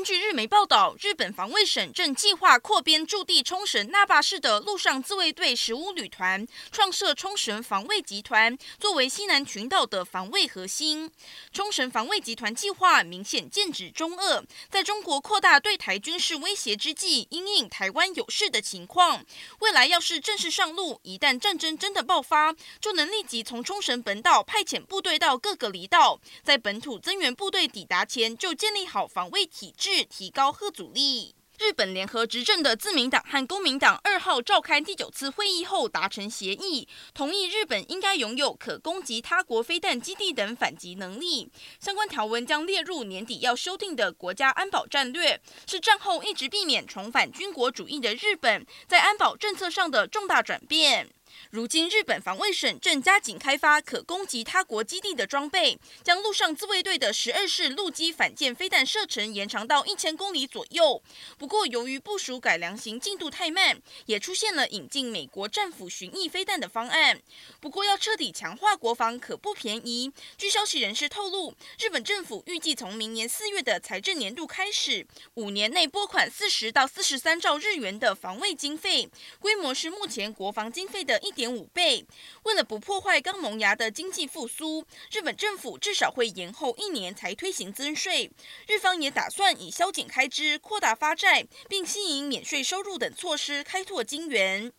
[0.00, 11.12] 根据日媒报道，日本防卫省正计划扩编驻地冲绳那霸市的陆上自卫队十五旅团，创设冲绳防卫集团，作为西南群岛的防卫核心。
[11.52, 19.22] 冲绳防卫集团计划明显剑指中俄，在中国扩大对台军事威胁之际，因应台湾有事的情况，
[19.58, 29.89] 未来要是正式上路，一旦战争真的爆发，就能立即从冲绳本岛派遣部队到各个离岛，在本土增援部队抵达前就建立好防卫体制。
[29.92, 31.34] 是提高吓阻力。
[31.58, 41.50] 日本联合执政的自民党和公民党二号召开第九次会议后达成协议，同意日本应该拥有可攻击他国飞弹基地等反击能力。
[41.80, 51.10] 相关条文将列入年底要修订的国家安保战略，是战后一直避免重返军国主义的日本在安保政策上的重大转变。
[51.48, 61.02] 如今，日本防卫省正加紧开发可攻击他国基地的装备，将陆上自卫队的十二式陆基反舰飞弹射程延长到一千公里左右。
[61.38, 67.20] 不过，由于部署改良型进度太慢，也出现了引进美国战斧巡弋飞弹的方案。
[67.60, 70.12] 不过，要彻底强化国防可不便宜。
[70.36, 82.04] 据消息人士透露，日本政府预计从明年四月的财政年度开始，五年内拨款四十到四十三兆日元的防卫经费，规模是目前国防经费的一点五倍。
[82.44, 88.30] 为了不破坏刚萌芽的经济复苏，日本政府至少会延后一年才推行增税。
[88.66, 94.72] 日方也打算以削减开支、扩大发债，并吸引免税收入等措施开拓金源。